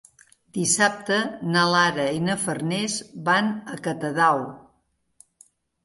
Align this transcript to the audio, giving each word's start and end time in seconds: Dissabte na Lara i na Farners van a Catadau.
Dissabte 0.57 1.19
na 1.57 1.67
Lara 1.75 2.07
i 2.21 2.25
na 2.29 2.39
Farners 2.47 2.99
van 3.31 3.55
a 3.77 3.81
Catadau. 3.89 4.47